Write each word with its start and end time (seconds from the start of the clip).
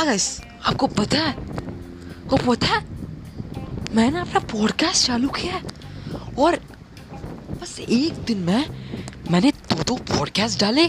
क्या 0.00 0.12
गैस 0.12 0.42
आपको 0.64 0.86
पता 0.86 1.18
है? 1.18 1.32
वो 2.26 2.36
पता 2.36 2.66
है? 2.66 2.84
मैंने 3.94 4.20
अपना 4.20 4.38
पॉडकास्ट 4.38 5.06
चालू 5.06 5.28
किया 5.28 5.54
है। 5.54 5.62
और 6.38 6.56
बस 7.62 7.80
एक 7.80 8.14
दिन 8.14 8.38
में 8.38 8.70
मैंने 9.30 9.50
दो 9.50 9.82
दो 9.82 9.96
पॉडकास्ट 9.96 10.60
डाले। 10.60 10.86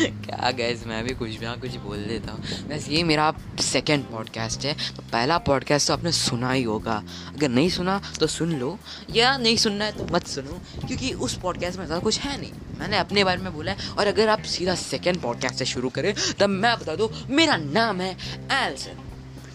क्या 0.24 0.50
गैस 0.50 0.86
मैं 0.86 1.02
भी 1.04 1.14
कुछ 1.14 1.30
भी 1.30 1.46
हाँ 1.46 1.58
कुछ 1.60 1.74
बोल 1.76 1.98
देता 1.98 2.32
हूँ। 2.32 2.40
बस 2.68 2.88
ये 2.88 3.02
मेरा 3.02 3.32
सेकेंड 3.60 4.04
पॉडकास्ट 4.04 4.64
है। 4.64 4.74
तो 4.96 5.02
पहला 5.02 5.38
पॉडकास्ट 5.38 5.88
तो 5.88 5.92
आपने 5.92 6.12
सुना 6.12 6.52
ही 6.52 6.62
होगा। 6.62 7.02
अगर 7.28 7.48
नहीं 7.48 7.68
सुना 7.70 8.00
तो 8.20 8.26
सुन 8.26 8.52
लो। 8.52 8.78
या 9.10 9.36
नहीं 9.36 9.56
सुनना 9.56 9.84
है 9.84 9.92
तो 9.92 10.06
मत 10.12 10.26
सुनो। 10.26 10.60
क्योंकि 10.86 11.12
उस 11.12 11.38
पॉडकास्ट 11.38 11.78
में 11.78 11.84
ज़्यादा 11.86 12.02
कुछ 12.02 12.18
है 12.20 12.40
नहीं। 12.40 12.52
मैंने 12.78 12.98
अपने 12.98 13.24
बारे 13.24 13.42
में 13.42 13.52
बोला 13.54 13.72
है। 13.72 13.88
और 13.88 14.06
अगर 14.06 14.28
आप 14.28 14.42
सीधा 14.42 14.74
सेकेंड 14.74 15.20
पॉडकास्ट 15.20 15.54
से 15.54 15.64
शुरू 15.64 15.88
करें 15.88 16.14
तब 16.38 16.48
मैं 16.48 16.78
बता 16.78 16.96
दूँ 16.96 17.08
मेरा 17.30 17.56
नाम 17.56 18.00
है 18.00 18.16
एल्सन 18.52 19.04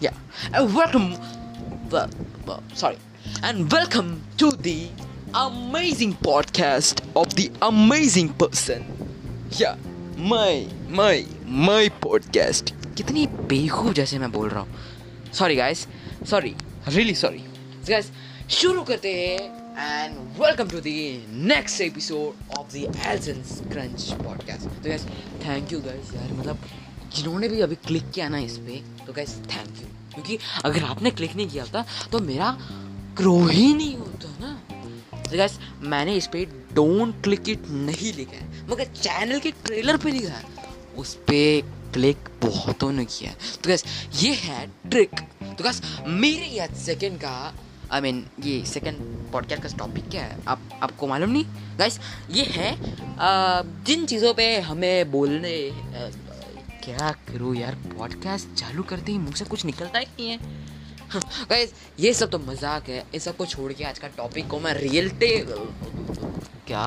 या 0.02 0.12
welcome 0.60 1.14
sorry 2.76 2.96
and 3.48 3.72
welcome 3.74 4.16
to 4.38 4.52
the 4.52 4.90
amazing 5.34 6.12
podcast 6.14 7.02
of 7.14 7.34
the 7.34 7.50
amazing 7.60 8.28
person. 8.34 8.86
Yeah, 9.50 9.76
my 10.16 10.64
my 10.90 11.14
my 11.46 11.90
podcast. 12.04 12.70
कितनी 12.96 13.26
बेखूब 13.26 13.92
जैसे 13.92 14.18
मैं 14.18 14.32
बोल 14.32 14.48
रहा 14.48 14.60
हूँ। 14.60 14.76
Sorry 15.32 15.56
guys 15.56 15.86
sorry 16.30 16.54
really 16.88 17.14
sorry 17.14 17.38
guys 17.88 18.10
शुरू 18.50 18.82
करते 18.82 19.12
हैं 19.14 19.38
and 19.78 20.16
welcome 20.40 20.68
to 20.68 20.80
the 20.80 20.84
next 21.30 21.80
episode 21.80 22.58
of 22.58 22.72
the 22.72 22.76
Elson's 22.76 23.60
crunch 23.60 24.12
podcast 24.12 24.62
तो 24.62 24.88
गाइस 24.88 25.04
थैंक 25.46 25.72
यू 25.72 25.80
गाइस 25.80 26.14
यार 26.14 26.32
मतलब 26.32 26.58
जिन्होंने 27.16 27.48
भी 27.48 27.60
अभी 27.60 27.74
क्लिक 27.74 28.10
किया 28.10 28.28
ना 28.28 28.38
इस 28.38 28.56
पे 28.56 28.82
तो 29.06 29.12
गाइस 29.12 29.36
थैंक 29.36 29.80
यू 29.80 29.86
क्योंकि 30.14 30.38
अगर 30.64 30.82
आपने 30.82 31.10
क्लिक 31.10 31.36
नहीं 31.36 31.48
किया 31.48 31.64
होता 31.64 31.84
तो 32.12 32.18
मेरा 32.18 32.58
ग्रो 33.14 33.46
ही 33.46 33.74
नहीं 33.74 33.96
होता 33.96 34.36
ना। 34.40 34.55
तो 35.26 35.36
गैस 35.36 35.58
मैंने 35.82 36.16
इस 36.16 36.26
पर 36.26 36.64
डोंट 36.74 37.22
क्लिक 37.22 37.48
इट 37.48 37.68
नहीं 37.70 38.12
लिखा 38.14 38.36
है। 38.36 38.66
मगर 38.70 38.84
चैनल 38.96 39.40
के 39.40 39.50
ट्रेलर 39.64 39.96
पे 39.96 40.10
लिखा 40.10 40.34
है। 40.34 40.44
उस 40.96 41.14
पर 41.30 41.74
क्लिक 41.94 42.28
बहुतों 42.42 42.90
ने 42.92 43.04
किया 43.04 43.30
है। 43.30 43.36
तो 43.62 43.68
गैस 43.68 43.84
ये 44.14 44.32
है 44.34 44.66
ट्रिक 44.90 45.20
तो 45.42 45.64
गैस 45.64 45.82
मेरे 46.06 46.46
ये 46.48 46.66
सेकंड 46.76 47.18
का 47.20 47.54
आई 47.92 48.00
I 48.00 48.02
मीन 48.02 48.20
mean, 48.20 48.46
ये 48.46 48.64
सेकंड 48.66 48.96
पॉडकास्ट 49.32 49.62
का 49.62 49.76
टॉपिक 49.78 50.08
क्या 50.10 50.22
है? 50.22 50.38
आप 50.48 50.60
आपको 50.82 51.06
मालूम 51.06 51.30
नहीं? 51.30 51.44
गैस 51.78 51.98
ये 52.30 52.44
है 52.44 52.76
जिन 53.84 54.06
चीज़ों 54.06 54.32
पे 54.34 54.58
हमें 54.60 55.10
बोलने 55.10 55.58
क्या 56.84 57.10
करूँ 57.28 57.54
यार 57.56 57.74
पॉडकास्ट 57.96 58.54
चालू 58.54 58.82
करते 58.82 59.12
ही 59.12 59.18
मुझसे 59.18 59.44
कुछ 59.44 59.64
निकलता 59.64 59.98
ही 59.98 60.06
नहीं 60.06 60.30
है। 60.30 60.65
गाइस 61.14 61.72
ये 62.00 62.12
सब 62.14 62.30
तो 62.30 62.38
मज़ाक 62.38 62.88
है। 62.88 63.04
इस 63.14 63.24
सबको 63.24 63.46
छोड़ 63.46 63.72
के 63.72 63.84
आज 63.84 63.98
का 63.98 64.08
टॉपिक 64.08 64.48
को 64.48 64.58
मैं 64.60 64.72
रियलटे 64.74 65.28
क्या? 66.66 66.86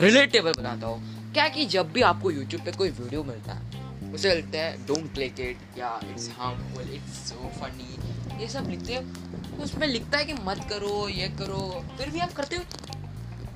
रिलेटेबल 0.00 0.52
बनाता 0.52 0.86
हूँ। 0.86 1.32
क्या 1.32 1.48
कि 1.48 1.64
जब 1.66 1.92
भी 1.92 2.02
आपको 2.02 2.30
यूट्यूब 2.30 2.62
पे 2.64 2.72
कोई 2.72 2.90
वीडियो 2.90 3.22
मिलता 3.24 3.52
है, 3.52 4.12
उसे 4.14 4.34
लगता 4.34 4.58
है 4.58 4.86
डोंट 4.86 5.12
क्लिक 5.14 5.40
इट 5.40 5.78
या 5.78 6.00
it's 6.10 6.28
harmful 6.38 6.94
it's 6.94 7.18
so 7.28 7.50
funny 7.60 8.40
ये 8.42 8.48
सब 8.48 8.68
लिखते 8.70 8.92
हैं। 8.92 9.58
उसमें 9.58 9.86
लिखता 9.86 10.18
है 10.18 10.24
कि 10.24 10.32
मत 10.32 10.66
करो, 10.70 11.08
ये 11.08 11.28
करो, 11.28 11.84
फिर 11.98 12.10
भी 12.10 12.20
आप 12.20 12.32
करते 12.32 12.56
हो। 12.56 12.62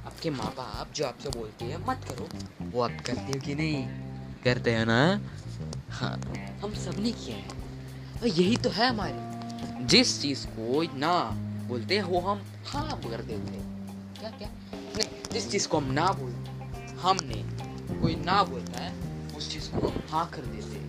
आपके 0.06 0.30
माँ 0.30 0.52
बाप 0.56 0.92
जो 0.94 1.06
आपसे 1.06 1.28
बोलते 1.28 1.64
हैं, 1.64 1.78
मत 1.89 2.05
करो। 2.08 2.28
वो 2.70 2.83
आप 2.83 3.00
करते 3.06 3.33
हो 3.33 3.41
कि 3.41 3.55
नहीं? 3.55 3.86
करते 4.44 4.70
हैं 4.70 4.86
ना? 4.86 5.20
हाँ। 5.90 6.13
हम 6.63 6.74
सबने 6.74 7.13
किया 7.13 7.36
है। 7.36 7.64
और 8.20 8.27
यही 8.27 8.57
तो 8.57 8.70
है 8.70 8.89
हमारे 8.89 9.36
जिस 9.82 10.20
चीज़ 10.22 10.46
को 10.46 10.82
ना 10.98 11.30
बोलते 11.68 12.02
वो 12.02 12.20
हम 12.20 12.42
हाँ 12.66 13.00
कर 13.00 13.22
देते 13.22 13.58
क्या 14.20 14.30
क्या? 14.30 14.48
नहीं, 14.96 15.08
जिस 15.32 15.50
चीज़ 15.50 15.68
को 15.68 15.78
हम 15.78 15.92
ना 15.92 16.12
बोलते 16.12 16.96
हमने 16.96 17.42
कोई 18.00 18.14
ना 18.14 18.42
बोलता 18.42 18.80
है, 18.80 18.92
उस 19.36 19.52
चीज़ 19.52 19.70
को 19.70 19.88
हम 19.88 20.02
हाँ 20.10 20.30
कर 20.30 20.42
देते 20.42 20.84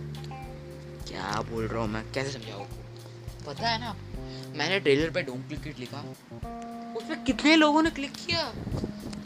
क्या 1.08 1.40
बोल 1.40 1.66
रहा 1.66 1.82
हूँ 1.82 1.88
मैं? 1.88 2.12
कैसे 2.12 2.30
समझाऊ? 2.30 2.64
पता 3.46 3.68
है 3.68 3.80
ना, 3.80 3.96
मैंने 4.56 4.80
ट्रेलर 4.80 5.10
पे 5.10 5.22
डोंट 5.22 5.46
क्लिक 5.48 5.66
इट 5.66 5.78
लिखा। 5.78 6.00
उसमें 6.96 7.24
कितने 7.24 7.56
लोगों 7.56 7.82
ने 7.82 7.90
क्लिक 7.90 8.12
किया? 8.12 8.44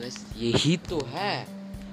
बस 0.00 0.26
यही 0.36 0.76
तो 0.76 1.06
है। 1.08 1.44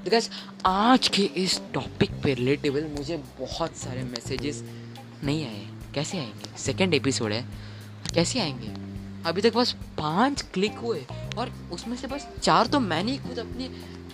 बिकॉज़ 0.04 0.30
आज 0.66 1.08
के 1.08 1.22
इस 1.22 1.62
टॉपिक 1.74 2.12
पे 2.24 2.34
रिलेटेबल 2.34 2.88
मुझे 2.98 3.18
बहुत 3.18 3.76
सारे 3.76 4.04
मैसेजेस 4.04 4.64
नहीं 5.24 5.46
आए। 5.46 5.79
कैसे 5.96 6.18
आएँगे? 6.18 6.58
सेकेंड 6.58 6.94
एपिसोड 6.94 7.32
है। 7.32 7.46
कैसे 8.14 8.40
आएँगे? 8.40 8.68
अभी 9.30 9.42
तक 9.42 9.56
बस 9.56 9.72
पाँच 9.98 10.42
क्लिक 10.42 10.78
हुए 10.78 11.06
और 11.38 11.54
उसमें 11.72 11.98
से 11.98 12.08
बस 12.08 12.28
चार 12.44 12.68
तो 12.68 12.80
मैंने 12.80 13.12
ही 13.12 13.18
खुद 13.18 13.40
अपने 13.40 13.68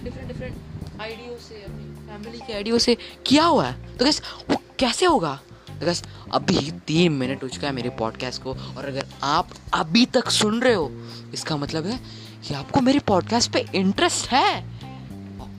डिफरेंट 0.04 0.28
डिफरेंट 0.28 0.58
आइडियो 1.02 1.38
से, 1.40 1.56
अपनी 1.56 2.08
फैमिली 2.08 2.38
के 2.38 2.54
आइडियो 2.54 2.80
से 2.80 2.98
किया 3.26 3.46
हुआ 3.46 3.68
है। 3.68 3.98
तो 3.98 4.06
गैस 4.06 4.22
वो 4.50 4.58
कैसे 4.80 5.06
होगा? 5.06 5.40
तो 5.68 5.86
गैस 5.86 6.04
अभी 6.34 6.72
तीन 6.72 7.12
मिनट 7.12 7.44
हो 7.44 7.48
चुका 7.48 7.68
है 7.68 7.74
मेरे 7.74 7.90
पॉडकास्ट 7.90 8.44
को 8.44 8.54
और 8.54 8.86
अगर 8.86 9.08
आप 9.24 9.50
अभी 9.74 10.06
तक 10.06 10.30
सुन 10.30 10.62
रहे 10.62 10.74
हो, 10.74 10.92
इसका 11.34 11.58
मतलब 11.58 11.86
है 11.86 12.00
कि 12.48 12.54
आपको 12.54 12.82
मेरे 12.82 13.00
पॉडकास्ट 13.00 13.52
पे 13.52 13.66
इंटरेस्ट 13.76 14.28
है। 14.28 14.76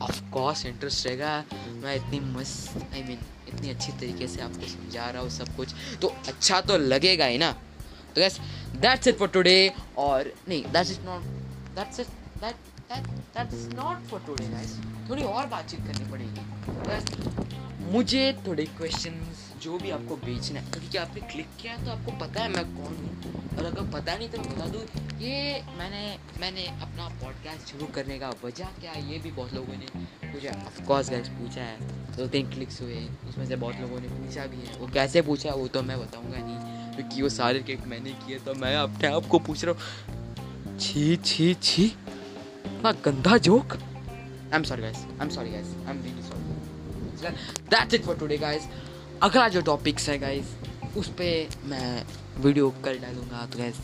ऑफ़ 0.02 0.20
कोर्स 0.30 0.66
इंटरेस्ट 0.66 1.06
रहेगा। 1.06 1.44
मैं 1.82 1.96
इतनी 1.96 2.20
मस्त 2.20 2.86
आई 2.92 3.02
मीन 3.02 3.18
इतनी 3.48 3.70
अच्छी 3.70 3.92
तरीके 3.92 4.28
से 4.28 4.40
आपको 4.42 4.66
समझा 4.68 5.08
रहा 5.10 5.22
हूँ 5.22 5.30
सब 5.30 5.56
कुछ। 5.56 5.74
तो 6.02 6.08
अच्छा 6.28 6.60
तो 6.62 6.76
लगेगा 6.78 7.26
ही 7.26 7.38
ना। 7.38 7.50
तो 7.52 8.20
guys 8.20 8.38
that's 8.78 9.08
it 9.08 9.18
for 9.18 9.28
today 9.28 9.72
और 9.98 10.32
नहीं 10.48 10.62
that's 10.72 10.90
it 10.90 11.04
not 11.04 11.22
that's 11.76 12.00
it 12.00 12.06
that 12.42 12.56
that 12.90 13.06
that's 13.36 13.66
not 13.74 14.06
for 14.10 14.20
today 14.26 14.48
guys 14.48 14.76
थोड़ी 15.10 15.22
और 15.24 15.46
बातचीत 15.46 15.80
करनी 15.86 16.10
पड़ेगी। 16.10 17.90
मुझे 17.92 18.32
थोड़े 18.46 18.64
क्वेश्चन 18.78 19.20
जो 19.62 19.76
भी 19.78 19.90
आपको 19.90 20.16
बेचना 20.16 20.60
है, 20.60 20.70
क्योंकि 20.70 20.98
आपने 20.98 21.20
क्लिक 21.32 21.46
किया 21.60 21.72
है 21.72 21.84
तो 21.84 21.90
आपको 21.90 22.12
पता 22.18 22.42
है 22.42 22.48
मैं 22.48 22.64
कौन 22.66 22.94
हूँ। 22.96 23.58
और 23.58 23.64
अगर 23.64 23.90
पता 23.92 24.16
नहीं 24.16 24.28
तो 24.28 24.38
मैं 24.38 24.48
बता 24.50 24.66
दूँ, 24.66 24.80
ये 25.20 25.62
मैंने 25.78 26.02
मैंने 26.40 26.66
अपना 26.66 27.08
पॉडकास्ट 27.22 27.72
शुरू 27.72 27.86
करने 27.94 28.18
का 28.18 28.30
वजह 28.44 28.64
क्या 28.80 28.92
है, 28.92 29.12
ये 29.12 29.18
भी 29.18 29.30
बहुत 29.30 29.54
लोगों 29.54 29.74
ने 29.74 29.86
मुझे 30.32 30.48
ऑफकोर्स 30.48 31.10
गैस 31.10 31.28
पूछा 31.38 31.60
है। 31.62 31.76
दो 32.16 32.26
तीन 32.26 32.50
क्लिक्स 32.50 32.80
हुए 32.82 32.96
उसमें 33.28 33.46
से 33.46 33.56
बहुत 33.56 33.80
लोगों 33.80 34.00
ने 34.00 34.08
पूछा 34.08 34.46
भी 34.46 34.56
है। 34.56 34.78
वो 34.78 34.86
कैसे 34.94 35.22
पूछा, 35.22 35.50
वो 35.50 35.66
तो 35.68 35.82
मैं 35.82 35.98
बताऊँगा 36.00 36.38
नहीं, 36.38 36.94
क्योंकि 36.96 37.22
वो 37.22 37.28
सारे 37.28 37.58
क्लिक 37.58 37.86
मैंने 37.86 38.10
किए 38.10 38.38
तो 38.38 38.54
मैं 38.54 38.76
अपने 38.76 39.08
आप 39.08 39.26
को 39.26 39.38
पूछ 39.38 39.64
रहा 39.64 39.74
हूँ। 39.74 40.78
छी 40.78 41.16
छी 41.16 41.54
छी 41.62 41.92
ना 42.82 42.92
गंदा 42.92 43.36
joke 43.38 43.72
I 43.72 44.56
am 44.56 44.62
sorry 44.62 44.82
guys 44.82 44.96
I 44.96 45.22
am 45.22 45.28
sorry 45.28 45.50
guys 45.50 45.66
I 45.66 45.96
am 45.96 46.02
really 46.02 46.22
sorry 46.22 47.34
that's 47.70 47.94
it 47.94 48.04
for 48.04 48.18
today 48.18 48.38
guys 48.38 48.68
अगला 49.22 49.48
जो 49.48 49.60
टॉपिक्स 49.60 50.08
है 50.08 50.18
गाइस 50.18 50.56
उस 50.96 51.08
पर 51.08 51.48
मैं 51.64 52.04
वीडियो 52.40 52.70
कल 52.84 52.98
डालूँगा 52.98 53.46
तो 53.46 53.58
गैस 53.58 53.80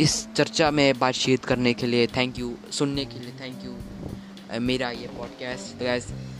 इस 0.00 0.26
चर्चा 0.34 0.70
में 0.70 0.98
बातचीत 0.98 1.44
करने 1.44 1.72
के 1.74 1.86
लिए 1.86 2.06
थैंक 2.06 2.38
यू 2.38 2.54
सुनने 2.70 3.04
के 3.04 3.18
लिए 3.18 3.32
थैंक 3.40 3.64
यू 3.64 4.60
मेरा 4.60 4.90
ये 4.90 5.06
पॉडकास्ट 5.06 5.78
तो 5.78 6.33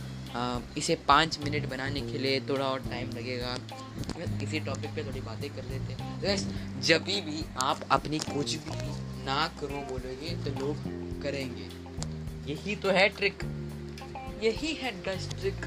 इसे 0.77 0.95
पाँच 1.07 1.37
मिनट 1.43 1.69
बनाने 1.69 2.01
के 2.01 2.17
लिए 2.17 2.39
थोड़ा 2.49 2.65
और 2.65 2.79
टाइम 2.89 3.09
लगेगा। 3.09 3.55
इसी 4.43 4.59
टॉपिक 4.59 4.89
पे 4.95 5.03
थोड़ी 5.03 5.21
बातें 5.21 5.49
कर 5.49 5.63
लेते 5.63 5.93
हैं। 5.93 6.19
तो 6.21 6.81
जब 6.81 7.03
भी 7.03 7.43
आप 7.61 7.81
अपनी 7.91 8.19
कुछ 8.19 8.55
भी 8.65 8.77
ना 9.25 9.47
करो 9.61 9.81
बोलोगे 9.89 10.35
तो 10.43 10.59
लोग 10.59 10.75
करेंगे। 11.23 11.69
यही 12.51 12.75
तो 12.75 12.91
है 12.91 13.07
ट्रिक 13.09 13.43
यही 14.43 14.73
है 14.73 14.91
डस्ट 15.03 15.39
ट्रिक 15.39 15.65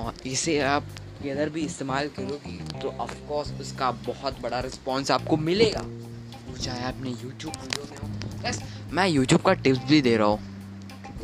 और 0.00 0.14
इसे 0.26 0.58
आप 0.62 0.86
अगर 1.24 1.48
भी 1.48 1.60
इस्तेमाल 1.64 2.08
करोगे 2.16 2.80
तो 2.80 2.88
ऑफकोर्स 3.00 3.52
उसका 3.60 3.90
बहुत 4.06 4.40
बड़ा 4.40 4.60
रिस्पॉन्स 4.60 5.10
आपको 5.10 5.36
मिलेगा। 5.36 5.80
वो 5.80 6.56
चाहे 6.56 6.84
आपने 6.84 7.10
यूट्यूब 7.10 7.54
वीडियो 7.54 7.84
में 7.90 7.96
हो। 7.98 8.08
बस 8.42 8.62
मैं 8.92 9.08
यूट्यूब 9.08 9.42
का 9.42 9.52
टिप्स 9.54 9.88
भी 9.88 10.00
दे 10.02 10.16
रहा 10.16 10.26
हूँ। 10.26 10.53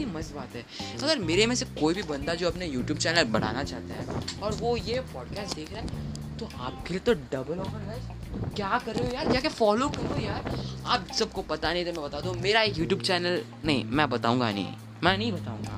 कितनी 0.01 0.15
मस्त 0.15 0.35
बात 0.35 0.55
है। 0.57 0.65
अगर 1.03 1.19
मेरे 1.21 1.47
में 1.47 1.55
से 1.55 1.65
कोई 1.81 1.95
भी 1.95 2.03
बंदा 2.05 2.35
जो 2.35 2.49
अपने 2.49 2.67
यूट्यूब 2.67 2.99
चैनल 2.99 3.25
बनाना 3.31 3.63
चाहता 3.63 3.95
है 3.95 4.41
और 4.43 4.53
वो 4.55 4.77
ये 4.79 5.01
पॉडकास्ट 5.13 5.55
देख 5.55 5.73
रहा 5.73 5.81
है 5.81 6.39
तो 6.39 6.49
आपके 6.59 6.95
लिए 6.95 7.01
तो 7.01 7.13
डबल 7.33 7.59
ऑफ़र 7.59 7.81
है। 7.83 7.99
तो 8.33 8.51
क्या 8.57 8.79
कर 8.79 8.95
रहे 8.95 9.09
हो 9.09 9.15
यार? 9.15 9.33
जाके 9.33 9.49
फॉलो 9.51 9.89
करो 9.91 10.21
यार। 10.21 10.55
आप 10.87 11.07
सबको 11.19 11.43
पता 11.43 11.73
नहीं 11.73 11.85
तो 11.85 11.93
मैं 11.93 12.03
बता 12.03 12.21
दूँ, 12.21 12.35
मेरा 12.37 12.63
एक 12.63 12.79
यूट्यूब 12.79 13.01
चैनल 13.03 13.43
नहीं, 13.65 13.85
मैं 13.87 14.09
बताऊँगा 14.11 14.51
नहीं। 14.51 14.75
मैं 15.03 15.17
नहीं 15.19 15.33
बताऊँगा। 15.33 15.77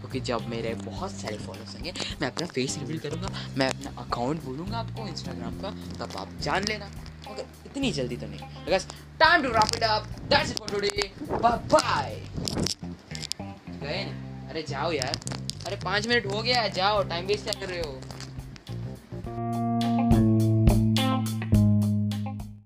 क्योंकि 0.00 0.20
जब 0.20 0.46
मेरे 0.48 0.74
बहुत 0.76 1.12
सारे 1.12 1.36
फॉलोअर्स 1.36 1.74
होंगे, 1.74 1.92
मैं 2.22 2.28
अपना 2.28 2.46
फेस 2.46 2.76
रिवील 2.78 2.98
करूँगा, 2.98 3.28
मैं 3.58 3.68
अपना 3.68 3.90
अकाउंट 4.02 4.44
बोलूँगा 4.44 4.78
आपको 4.78 5.06
इंस्टाग्राम 5.08 5.60
का, 5.60 5.70
तब 5.98 6.16
आप 6.16 6.28
जान 6.42 6.64
लेना। 6.64 6.90
मगर 7.28 7.44
इतनी 7.66 7.92
जल्दी 7.92 8.16
तो 8.16 8.26
नहीं। 8.26 8.78
Time 9.20 9.42
to 9.42 9.48
wrap 9.50 9.76
it 9.76 9.82
up 9.82 10.06
that's 10.30 10.50
it 10.50 10.58
for 10.58 10.70
today 10.70 11.10
bye 11.32 11.58
bye 11.72 12.89
अरे 14.50 14.62
जाओ 14.68 14.92
यार। 14.92 15.18
अरे 15.66 15.76
पाँच 15.76 16.06
मिनट 16.06 16.26
हो 16.26 16.40
गया 16.42 16.66
जाओ 16.76 17.02
टाइम 17.08 17.26
वेस्ट 17.26 17.44
क्या 17.44 17.60
कर 17.60 17.66
रहे 17.66 17.80
हो। 17.80 18.00